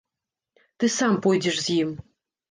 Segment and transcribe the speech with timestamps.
[0.83, 1.91] Ты сам пойдзеш з ім.